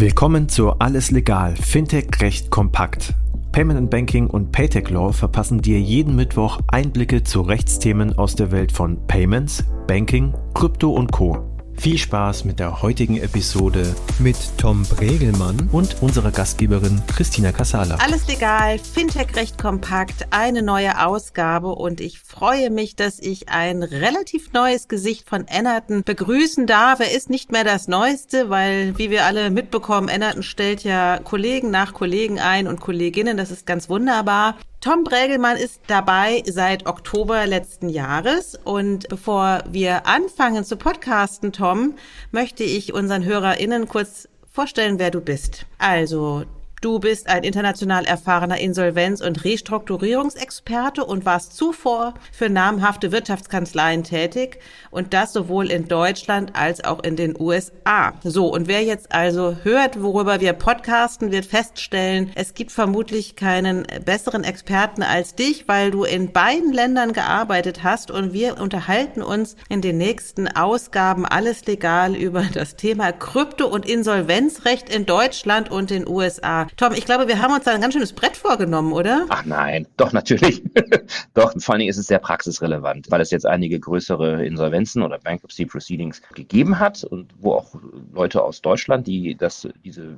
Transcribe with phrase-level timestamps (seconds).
[0.00, 3.14] Willkommen zu Alles Legal, Fintech Recht kompakt.
[3.50, 8.52] Payment and Banking und Paytech Law verpassen dir jeden Mittwoch Einblicke zu Rechtsthemen aus der
[8.52, 11.47] Welt von Payments, Banking, Krypto und Co.
[11.78, 17.98] Viel Spaß mit der heutigen Episode mit Tom Bregelmann und unserer Gastgeberin Christina Casala.
[18.04, 23.84] Alles legal, Fintech recht kompakt, eine neue Ausgabe und ich freue mich, dass ich ein
[23.84, 26.98] relativ neues Gesicht von Ennerton begrüßen darf.
[26.98, 31.70] Er ist nicht mehr das Neueste, weil, wie wir alle mitbekommen, Ennerton stellt ja Kollegen
[31.70, 33.36] nach Kollegen ein und Kolleginnen.
[33.36, 34.56] Das ist ganz wunderbar.
[34.80, 38.56] Tom Brägelmann ist dabei seit Oktober letzten Jahres.
[38.62, 41.96] Und bevor wir anfangen zu podcasten, Tom,
[42.30, 45.66] möchte ich unseren HörerInnen kurz vorstellen, wer du bist.
[45.78, 46.44] Also,
[46.80, 54.60] Du bist ein international erfahrener Insolvenz- und Restrukturierungsexperte und warst zuvor für namhafte Wirtschaftskanzleien tätig
[54.92, 58.12] und das sowohl in Deutschland als auch in den USA.
[58.22, 63.84] So, und wer jetzt also hört, worüber wir podcasten, wird feststellen, es gibt vermutlich keinen
[64.04, 69.56] besseren Experten als dich, weil du in beiden Ländern gearbeitet hast und wir unterhalten uns
[69.68, 75.90] in den nächsten Ausgaben alles legal über das Thema Krypto- und Insolvenzrecht in Deutschland und
[75.90, 76.67] den USA.
[76.76, 79.26] Tom, ich glaube, wir haben uns da ein ganz schönes Brett vorgenommen, oder?
[79.28, 80.62] Ach nein, doch natürlich.
[81.34, 85.18] doch, vor allen Dingen ist es sehr praxisrelevant, weil es jetzt einige größere Insolvenzen oder
[85.18, 87.74] Bankruptcy Proceedings gegeben hat und wo auch
[88.12, 90.16] Leute aus Deutschland, die das, diese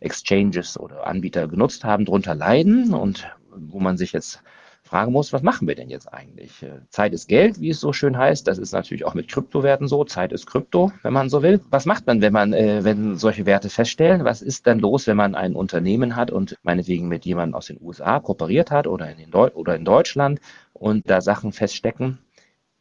[0.00, 4.42] Exchanges oder Anbieter genutzt haben, darunter leiden und wo man sich jetzt
[4.86, 6.62] fragen muss, was machen wir denn jetzt eigentlich?
[6.62, 8.46] Äh, Zeit ist Geld, wie es so schön heißt.
[8.46, 10.04] Das ist natürlich auch mit Kryptowerten so.
[10.04, 11.60] Zeit ist Krypto, wenn man so will.
[11.70, 14.24] Was macht man, wenn man, äh, wenn solche Werte feststellen?
[14.24, 17.78] Was ist dann los, wenn man ein Unternehmen hat und meinetwegen mit jemandem aus den
[17.80, 20.40] USA kooperiert hat oder in, Deu oder in Deutschland
[20.72, 22.18] und da Sachen feststecken?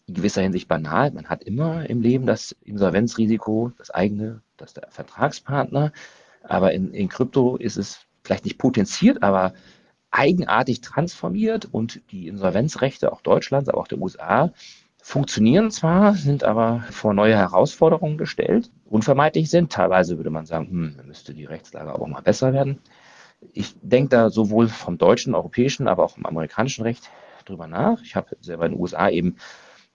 [0.08, 1.12] In gewisser Hinsicht banal.
[1.12, 5.92] Man hat immer im Leben das Insolvenzrisiko, das eigene, das der Vertragspartner.
[6.44, 9.54] Aber in, in Krypto ist es vielleicht nicht potenziert, aber
[10.16, 14.54] eigenartig transformiert und die Insolvenzrechte auch Deutschlands, aber auch der USA
[15.02, 19.72] funktionieren zwar, sind aber vor neue Herausforderungen gestellt, unvermeidlich sind.
[19.72, 22.80] Teilweise würde man sagen, hm, müsste die Rechtslage auch mal besser werden.
[23.54, 27.12] Ich denke da sowohl vom deutschen, europäischen, aber auch im amerikanischen Recht
[27.46, 28.02] drüber nach.
[28.02, 29.36] Ich habe selber in den USA eben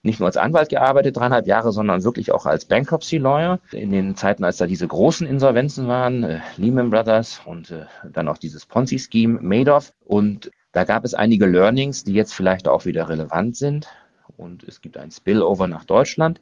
[0.03, 3.61] nicht nur als Anwalt gearbeitet, dreieinhalb Jahre, sondern wirklich auch als Bankruptcy Lawyer.
[3.73, 8.29] In den Zeiten, als da diese großen Insolvenzen waren, äh, Lehman Brothers und äh, dann
[8.29, 9.93] auch dieses Ponzi-Scheme Madoff.
[10.05, 13.89] Und da gab es einige Learnings, die jetzt vielleicht auch wieder relevant sind.
[14.37, 16.41] Und es gibt ein Spillover nach Deutschland.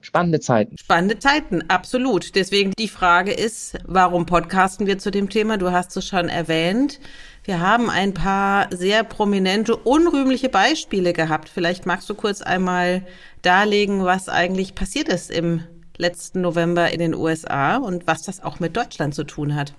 [0.00, 0.78] Spannende Zeiten.
[0.78, 2.36] Spannende Zeiten, absolut.
[2.36, 5.58] Deswegen die Frage ist, warum podcasten wir zu dem Thema?
[5.58, 7.00] Du hast es schon erwähnt.
[7.46, 11.48] Wir haben ein paar sehr prominente, unrühmliche Beispiele gehabt.
[11.48, 13.06] Vielleicht magst du kurz einmal
[13.42, 15.62] darlegen, was eigentlich passiert ist im
[15.96, 19.74] letzten November in den USA und was das auch mit Deutschland zu tun hat.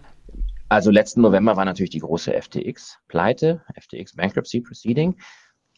[0.69, 5.17] Also letzten November war natürlich die große FTX-Pleite, FTX Bankruptcy Proceeding.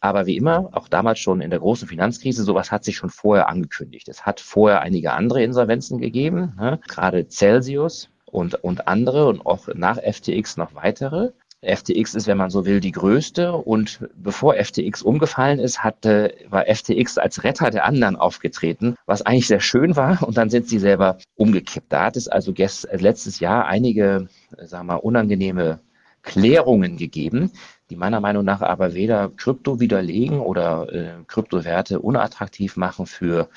[0.00, 3.48] Aber wie immer, auch damals schon in der großen Finanzkrise, sowas hat sich schon vorher
[3.48, 4.08] angekündigt.
[4.08, 6.78] Es hat vorher einige andere Insolvenzen gegeben, ne?
[6.86, 11.32] gerade Celsius und, und andere und auch nach FTX noch weitere.
[11.62, 13.52] FTX ist, wenn man so will, die größte.
[13.52, 19.46] Und bevor FTX umgefallen ist, hatte, war FTX als Retter der anderen aufgetreten, was eigentlich
[19.46, 20.22] sehr schön war.
[20.22, 21.92] Und dann sind sie selber umgekippt.
[21.92, 25.80] Da hat es also gest, letztes Jahr einige, sagen wir mal, unangenehme
[26.22, 27.50] Klärungen gegeben,
[27.90, 33.48] die meiner Meinung nach aber weder Krypto widerlegen oder äh, Kryptowerte unattraktiv machen für,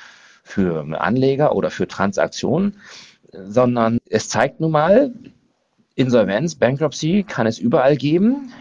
[0.43, 2.77] für Anleger oder für Transaktionen,
[3.31, 5.13] sondern es zeigt nun mal,
[5.95, 8.51] Insolvenz, Bankruptcy kann es überall geben.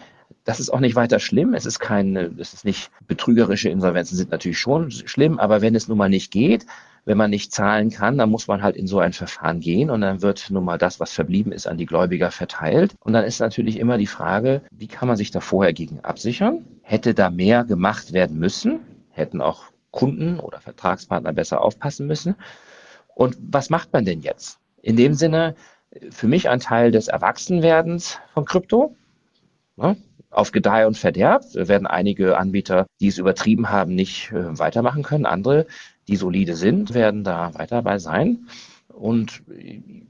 [0.45, 1.55] Das ist auch nicht weiter schlimm.
[1.55, 5.89] Es ist keine, es ist nicht betrügerische Insolvenzen sind natürlich schon schlimm, aber wenn es
[5.89, 6.67] nun mal nicht geht,
[7.05, 10.03] wenn man nicht zahlen kann, dann muss man halt in so ein Verfahren gehen und
[10.03, 12.95] dann wird nun mal das, was verblieben ist, an die Gläubiger verteilt.
[13.01, 16.65] Und dann ist natürlich immer die Frage, wie kann man sich da vorher gegen absichern?
[16.83, 18.81] Hätte da mehr gemacht werden müssen?
[19.11, 22.37] Hätten auch Kunden oder Vertragspartner besser aufpassen müssen?
[23.15, 24.59] Und was macht man denn jetzt?
[24.81, 25.55] In dem Sinne,
[26.11, 28.97] für mich ein Teil des Erwachsenwerdens von Krypto.
[29.77, 29.97] Ne?
[30.31, 35.27] Auf Gedeih und Verderb werden einige Anbieter, die es übertrieben haben, nicht äh, weitermachen können.
[35.27, 35.67] Andere,
[36.09, 38.47] die solide sind, werden da weiter dabei sein.
[38.95, 39.43] Und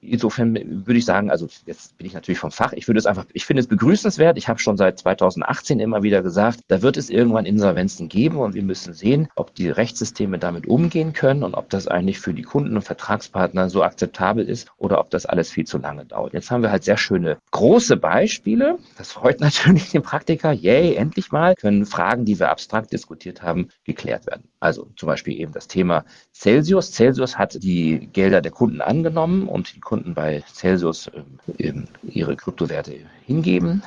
[0.00, 0.54] insofern
[0.86, 3.46] würde ich sagen, also jetzt bin ich natürlich vom Fach, ich würde es einfach, ich
[3.46, 4.36] finde es begrüßenswert.
[4.36, 8.54] Ich habe schon seit 2018 immer wieder gesagt, da wird es irgendwann Insolvenzen geben und
[8.54, 12.42] wir müssen sehen, ob die Rechtssysteme damit umgehen können und ob das eigentlich für die
[12.42, 16.32] Kunden und Vertragspartner so akzeptabel ist oder ob das alles viel zu lange dauert.
[16.32, 18.78] Jetzt haben wir halt sehr schöne große Beispiele.
[18.98, 20.52] Das freut natürlich den Praktiker.
[20.52, 24.51] Yay, endlich mal können Fragen, die wir abstrakt diskutiert haben, geklärt werden.
[24.62, 26.92] Also zum Beispiel eben das Thema Celsius.
[26.92, 31.10] Celsius hat die Gelder der Kunden angenommen und die Kunden bei Celsius
[31.58, 32.94] ähm, ihre Kryptowerte
[33.26, 33.82] hingeben,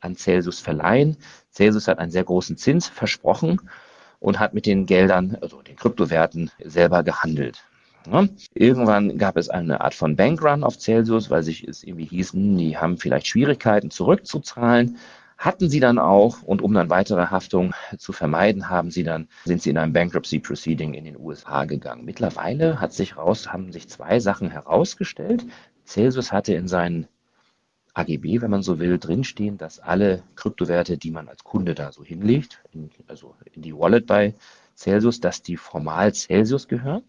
[0.00, 1.16] an Celsius verleihen.
[1.52, 3.60] Celsius hat einen sehr großen Zins versprochen
[4.18, 7.62] und hat mit den Geldern, also den Kryptowerten, selber gehandelt.
[8.10, 8.26] Ja.
[8.52, 12.76] Irgendwann gab es eine Art von Bankrun auf Celsius, weil sich es irgendwie hießen, die
[12.76, 14.98] haben vielleicht Schwierigkeiten zurückzuzahlen
[15.44, 19.60] hatten sie dann auch und um dann weitere Haftung zu vermeiden, haben sie dann sind
[19.60, 22.04] sie in einem Bankruptcy Proceeding in den USA gegangen.
[22.04, 25.44] Mittlerweile hat sich raus haben sich zwei Sachen herausgestellt.
[25.84, 27.08] Celsius hatte in seinen
[27.92, 32.02] AGB, wenn man so will, drinstehen, dass alle Kryptowerte, die man als Kunde da so
[32.02, 34.34] hinlegt, in, also in die Wallet bei
[34.74, 37.02] Celsius, dass die formal Celsius gehören.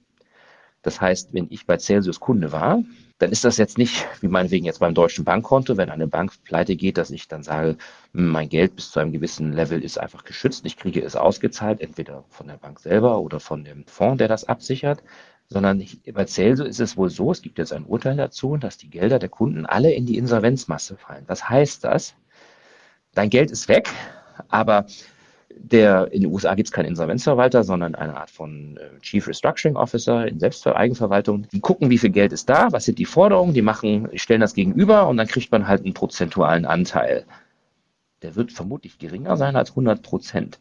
[0.86, 2.84] Das heißt, wenn ich bei Celsius Kunde war,
[3.18, 6.76] dann ist das jetzt nicht, wie meinetwegen jetzt beim deutschen Bankkonto, wenn eine Bank pleite
[6.76, 7.78] geht, dass ich dann sage,
[8.14, 11.82] hm, mein Geld bis zu einem gewissen Level ist einfach geschützt, ich kriege es ausgezahlt,
[11.82, 15.02] entweder von der Bank selber oder von dem Fonds, der das absichert,
[15.48, 15.84] sondern
[16.14, 19.18] bei Celso ist es wohl so, es gibt jetzt ein Urteil dazu, dass die Gelder
[19.18, 21.24] der Kunden alle in die Insolvenzmasse fallen.
[21.26, 22.14] Was heißt das?
[23.16, 23.90] Dein Geld ist weg,
[24.50, 24.86] aber
[25.58, 29.76] der, in den USA gibt es keinen Insolvenzverwalter, sondern eine Art von äh, Chief Restructuring
[29.76, 31.48] Officer in Selbsteigenverwaltung.
[31.52, 34.54] Die gucken, wie viel Geld ist da, was sind die Forderungen, die machen, stellen das
[34.54, 37.26] gegenüber und dann kriegt man halt einen prozentualen Anteil.
[38.22, 40.60] Der wird vermutlich geringer sein als 100 Prozent.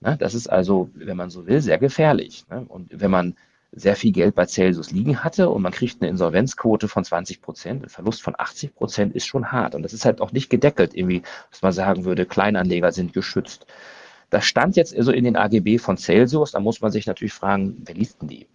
[0.00, 0.16] Ne?
[0.18, 2.44] Das ist also, wenn man so will, sehr gefährlich.
[2.50, 2.64] Ne?
[2.68, 3.36] Und wenn man
[3.72, 7.84] sehr viel Geld bei Celsius liegen hatte und man kriegt eine Insolvenzquote von 20 Prozent,
[7.84, 9.74] ein Verlust von 80 Prozent ist schon hart.
[9.74, 13.66] Und das ist halt auch nicht gedeckelt, irgendwie, dass man sagen würde, Kleinanleger sind geschützt.
[14.30, 16.52] Das stand jetzt also in den AGB von Celsius.
[16.52, 18.46] Da muss man sich natürlich fragen, wer liest denn die?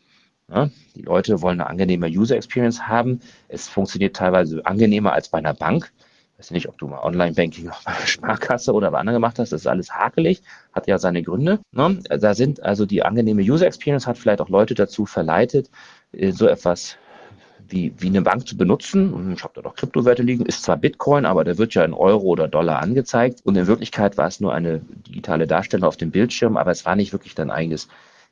[0.50, 3.22] Ja, die Leute wollen eine angenehme User Experience haben.
[3.48, 5.92] Es funktioniert teilweise angenehmer als bei einer Bank.
[6.34, 9.40] Ich weiß nicht, ob du mal Online-Banking auch bei der Sparkasse oder bei anderen gemacht
[9.40, 9.54] hast.
[9.54, 10.42] Das ist alles hakelig,
[10.74, 11.60] hat ja seine Gründe.
[11.72, 12.00] Ne?
[12.10, 15.70] Da sind also die angenehme User Experience hat vielleicht auch Leute dazu verleitet,
[16.12, 16.98] äh, so etwas
[17.72, 19.34] wie, wie eine Bank zu benutzen.
[19.34, 22.26] Ich habe da doch Kryptowerte liegen, ist zwar Bitcoin, aber der wird ja in Euro
[22.26, 23.42] oder Dollar angezeigt.
[23.44, 26.96] Und in Wirklichkeit war es nur eine digitale Darstellung auf dem Bildschirm, aber es war
[26.96, 27.88] nicht wirklich dein eigenes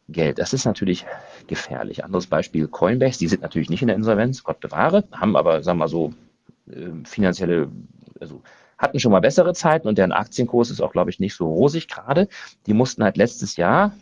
[0.09, 0.39] Geld.
[0.39, 1.05] Das ist natürlich
[1.47, 2.03] gefährlich.
[2.03, 5.77] Anderes Beispiel Coinbase, die sind natürlich nicht in der Insolvenz, Gott bewahre, haben aber, sagen
[5.77, 6.13] wir mal so,
[6.71, 7.69] ähm, finanzielle,
[8.19, 8.41] also
[8.77, 11.87] hatten schon mal bessere Zeiten und deren Aktienkurs ist auch, glaube ich, nicht so rosig
[11.87, 12.27] gerade.
[12.65, 13.93] Die mussten halt letztes Jahr,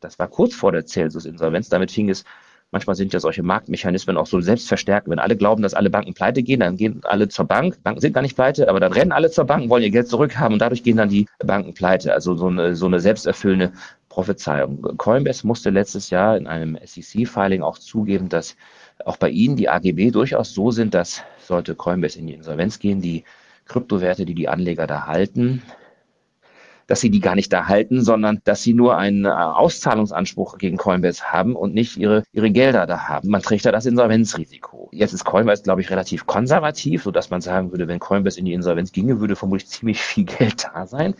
[0.00, 2.24] das war kurz vor der Celsius-Insolvenz, damit fing es
[2.70, 5.10] Manchmal sind ja solche Marktmechanismen auch so selbstverstärkend.
[5.10, 7.82] Wenn alle glauben, dass alle Banken pleite gehen, dann gehen alle zur Bank.
[7.84, 10.54] Banken sind gar nicht pleite, aber dann rennen alle zur Bank, wollen ihr Geld zurückhaben
[10.54, 12.12] und dadurch gehen dann die Banken pleite.
[12.12, 13.72] Also so eine, so eine selbsterfüllende
[14.08, 14.82] Prophezeiung.
[14.96, 18.56] Coinbase musste letztes Jahr in einem SEC-Filing auch zugeben, dass
[19.04, 23.00] auch bei ihnen die AGB durchaus so sind, dass sollte Coinbase in die Insolvenz gehen,
[23.00, 23.24] die
[23.66, 25.62] Kryptowerte, die die Anleger da halten,
[26.86, 30.76] dass sie die gar nicht da halten, sondern dass sie nur einen äh, Auszahlungsanspruch gegen
[30.76, 33.28] Coinbase haben und nicht ihre, ihre Gelder da haben.
[33.28, 34.88] Man trägt da das Insolvenzrisiko.
[34.92, 38.52] Jetzt ist Coinbase, glaube ich, relativ konservativ, sodass man sagen würde, wenn Coinbase in die
[38.52, 41.14] Insolvenz ginge, würde vermutlich ziemlich viel Geld da sein.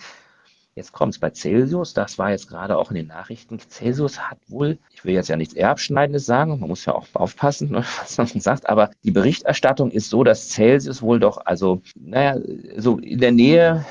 [0.77, 3.61] Jetzt kommt es bei Celsius, das war jetzt gerade auch in den Nachrichten.
[3.61, 7.71] Celsius hat wohl, ich will jetzt ja nichts Erbschneidendes sagen, man muss ja auch aufpassen,
[7.71, 12.41] ne, was man sagt, aber die Berichterstattung ist so, dass Celsius wohl doch, also, naja,
[12.77, 13.85] so in der Nähe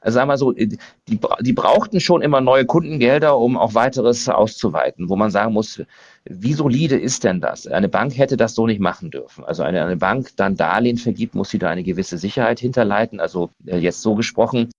[0.00, 5.08] also sagen wir so, die, die brauchten schon immer neue Kundengelder, um auch weiteres auszuweiten,
[5.08, 5.82] wo man sagen muss,
[6.24, 7.66] wie solide ist denn das?
[7.66, 9.44] Eine Bank hätte das so nicht machen dürfen.
[9.44, 13.18] Also eine, eine Bank dann Darlehen vergibt, muss sie da eine gewisse Sicherheit hinterleiten.
[13.20, 14.70] Also äh, jetzt so gesprochen,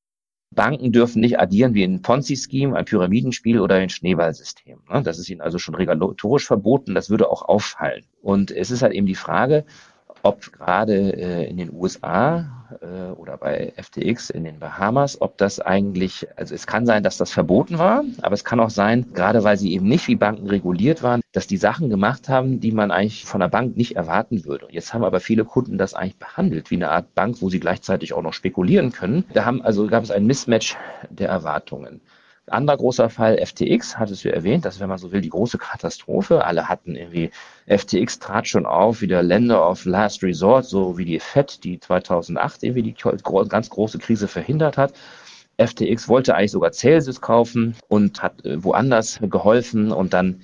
[0.55, 4.79] Banken dürfen nicht agieren wie ein Ponzi-Scheme, ein Pyramidenspiel oder ein Schneeballsystem.
[4.91, 5.03] Ne?
[5.03, 6.95] Das ist ihnen also schon regulatorisch verboten.
[6.95, 8.03] Das würde auch auffallen.
[8.21, 9.65] Und es ist halt eben die Frage,
[10.23, 15.59] ob gerade äh, in den USA äh, oder bei FTX in den Bahamas, ob das
[15.59, 19.43] eigentlich, also es kann sein, dass das verboten war, aber es kann auch sein, gerade
[19.43, 22.91] weil sie eben nicht wie Banken reguliert waren, dass die Sachen gemacht haben, die man
[22.91, 24.67] eigentlich von der Bank nicht erwarten würde.
[24.71, 28.13] Jetzt haben aber viele Kunden das eigentlich behandelt wie eine Art Bank, wo sie gleichzeitig
[28.13, 29.25] auch noch spekulieren können.
[29.33, 30.77] Da haben also gab es ein Mismatch
[31.09, 32.01] der Erwartungen.
[32.49, 36.43] Anderer großer Fall FTX, hattest du erwähnt, das wäre mal so will, die große Katastrophe.
[36.45, 37.31] Alle hatten irgendwie,
[37.67, 41.79] FTX trat schon auf wie der Länder of Last Resort, so wie die FED, die
[41.79, 42.95] 2008 irgendwie die
[43.49, 44.93] ganz große Krise verhindert hat.
[45.57, 50.41] FTX wollte eigentlich sogar Celsius kaufen und hat äh, woanders geholfen und dann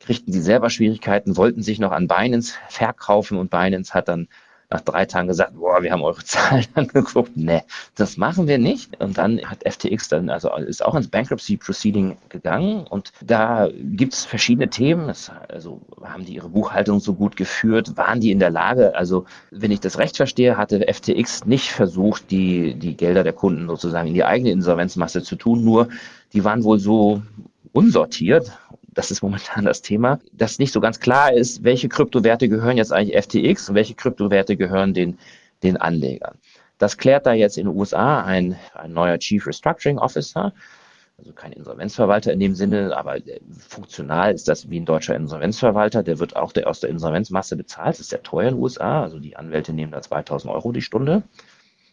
[0.00, 4.28] kriegten sie selber Schwierigkeiten, wollten sich noch an Binance verkaufen und Binance hat dann
[4.70, 7.36] nach drei Tagen gesagt, boah, wir haben eure Zahlen angeguckt.
[7.36, 7.62] Ne,
[7.94, 9.00] das machen wir nicht.
[9.00, 14.14] Und dann hat FTX dann, also ist auch ins Bankruptcy Proceeding gegangen und da gibt
[14.14, 15.06] es verschiedene Themen.
[15.08, 17.96] Das, also haben die ihre Buchhaltung so gut geführt?
[17.96, 22.30] Waren die in der Lage, also wenn ich das recht verstehe, hatte FTX nicht versucht,
[22.30, 25.88] die, die Gelder der Kunden sozusagen in die eigene Insolvenzmasse zu tun, nur
[26.32, 27.22] die waren wohl so
[27.72, 28.58] unsortiert.
[28.96, 32.94] Das ist momentan das Thema, dass nicht so ganz klar ist, welche Kryptowerte gehören jetzt
[32.94, 35.18] eigentlich FTX und welche Kryptowerte gehören den,
[35.62, 36.38] den Anlegern.
[36.78, 40.54] Das klärt da jetzt in den USA ein, ein neuer Chief Restructuring Officer,
[41.18, 43.18] also kein Insolvenzverwalter in dem Sinne, aber
[43.68, 46.02] funktional ist das wie ein deutscher Insolvenzverwalter.
[46.02, 47.90] Der wird auch der aus der Insolvenzmasse bezahlt.
[47.90, 49.02] Das ist sehr teuer in den USA.
[49.02, 51.22] Also die Anwälte nehmen da 2000 Euro die Stunde.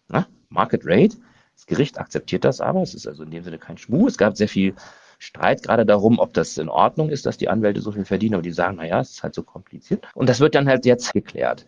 [0.07, 1.17] Na, Market Rate.
[1.55, 2.81] Das Gericht akzeptiert das aber.
[2.81, 4.07] Es ist also in dem Sinne kein Schmuh.
[4.07, 4.75] Es gab sehr viel
[5.23, 8.33] Streit gerade darum, ob das in Ordnung ist, dass die Anwälte so viel verdienen.
[8.35, 10.05] Aber die sagen, naja, es ist halt so kompliziert.
[10.13, 11.65] Und das wird dann halt jetzt geklärt.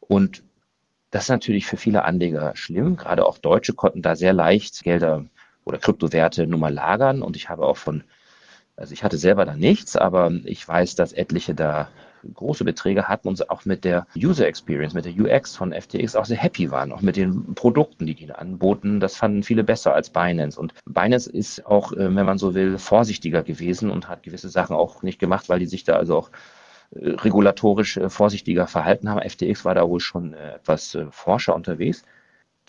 [0.00, 0.42] Und
[1.10, 2.96] das ist natürlich für viele Anleger schlimm.
[2.96, 5.26] Gerade auch Deutsche konnten da sehr leicht Gelder
[5.64, 7.20] oder Kryptowerte nun mal lagern.
[7.20, 8.04] Und ich habe auch von,
[8.74, 11.90] also ich hatte selber da nichts, aber ich weiß, dass etliche da
[12.32, 16.24] große Beträge hatten und auch mit der User Experience, mit der UX von FTX auch
[16.24, 19.00] sehr happy waren, auch mit den Produkten, die die anboten.
[19.00, 20.58] Das fanden viele besser als Binance.
[20.58, 24.76] Und Binance ist auch, äh, wenn man so will, vorsichtiger gewesen und hat gewisse Sachen
[24.76, 26.30] auch nicht gemacht, weil die sich da also auch
[26.90, 29.28] äh, regulatorisch äh, vorsichtiger verhalten haben.
[29.28, 32.04] FTX war da wohl schon etwas forscher unterwegs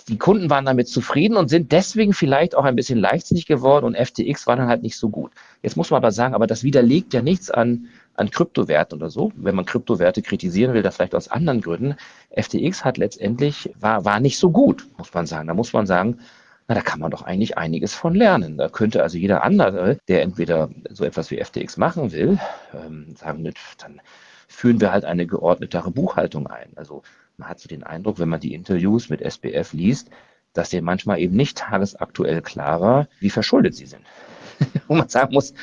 [0.08, 3.96] die Kunden waren damit zufrieden und sind deswegen vielleicht auch ein bisschen leichtsinnig geworden und
[3.96, 5.32] FTX war dann halt nicht so gut.
[5.64, 9.32] Jetzt muss man aber sagen, aber das widerlegt ja nichts an, an Kryptowerten oder so.
[9.36, 11.96] Wenn man Kryptowerte kritisieren will, das vielleicht aus anderen Gründen.
[12.30, 15.48] FTX hat letztendlich, war, war nicht so gut, muss man sagen.
[15.48, 16.20] Da muss man sagen,
[16.68, 18.58] na, da kann man doch eigentlich einiges von lernen.
[18.58, 22.40] Da könnte also jeder andere, der entweder so etwas wie FTX machen will,
[22.74, 24.02] ähm, sagen, dann
[24.48, 26.70] führen wir halt eine geordnetere Buchhaltung ein.
[26.76, 27.04] Also
[27.38, 30.10] man hat so den Eindruck, wenn man die Interviews mit SBF liest,
[30.54, 34.04] dass sie manchmal eben nicht tagesaktuell klarer, wie verschuldet sie sind.
[34.88, 35.54] Wo man sagen muss,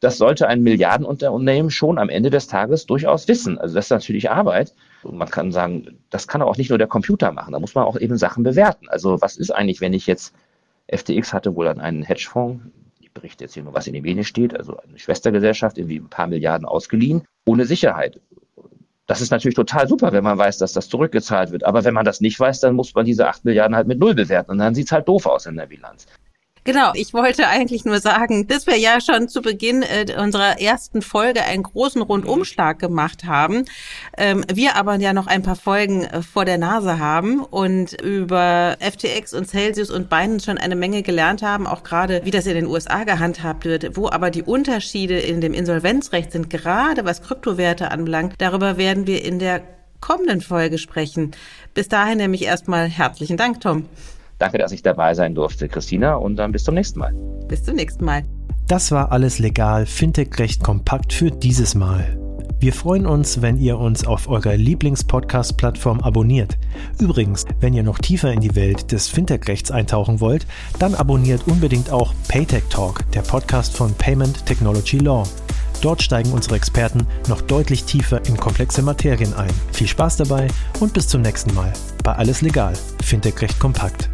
[0.00, 3.58] das sollte ein Milliardenunternehmen schon am Ende des Tages durchaus wissen.
[3.58, 4.74] Also das ist natürlich Arbeit.
[5.02, 7.52] Und man kann sagen, das kann auch nicht nur der Computer machen.
[7.52, 8.88] Da muss man auch eben Sachen bewerten.
[8.88, 10.34] Also was ist eigentlich, wenn ich jetzt
[10.88, 12.62] FTX hatte wohl dann einen Hedgefonds,
[13.00, 16.10] ich berichte jetzt hier nur, was in den Medien steht, also eine Schwestergesellschaft, irgendwie ein
[16.10, 18.20] paar Milliarden ausgeliehen, ohne Sicherheit.
[19.06, 21.64] Das ist natürlich total super, wenn man weiß, dass das zurückgezahlt wird.
[21.64, 24.14] Aber wenn man das nicht weiß, dann muss man diese acht Milliarden halt mit Null
[24.14, 24.50] bewerten.
[24.50, 26.06] Und dann sieht's halt doof aus in der Bilanz.
[26.66, 31.00] Genau, ich wollte eigentlich nur sagen, dass wir ja schon zu Beginn äh, unserer ersten
[31.00, 33.66] Folge einen großen Rundumschlag gemacht haben.
[34.18, 38.76] Ähm, wir aber ja noch ein paar Folgen äh, vor der Nase haben und über
[38.80, 42.56] FTX und Celsius und Binance schon eine Menge gelernt haben, auch gerade wie das in
[42.56, 47.92] den USA gehandhabt wird, wo aber die Unterschiede in dem Insolvenzrecht sind, gerade was Kryptowerte
[47.92, 48.34] anbelangt.
[48.38, 49.62] Darüber werden wir in der
[50.00, 51.30] kommenden Folge sprechen.
[51.74, 53.88] Bis dahin nämlich erstmal herzlichen Dank, Tom.
[54.38, 57.12] Danke, dass ich dabei sein durfte, Christina, und dann bis zum nächsten Mal.
[57.48, 58.22] Bis zum nächsten Mal.
[58.66, 62.18] Das war alles legal, Fintech recht kompakt für dieses Mal.
[62.58, 66.56] Wir freuen uns, wenn ihr uns auf eurer Lieblings-Podcast-Plattform abonniert.
[66.98, 70.46] Übrigens, wenn ihr noch tiefer in die Welt des Fintech-Rechts eintauchen wollt,
[70.78, 75.24] dann abonniert unbedingt auch Paytech Talk, der Podcast von Payment Technology Law.
[75.82, 79.52] Dort steigen unsere Experten noch deutlich tiefer in komplexe Materien ein.
[79.72, 80.48] Viel Spaß dabei
[80.80, 84.08] und bis zum nächsten Mal bei Alles Legal, Fintech recht kompakt.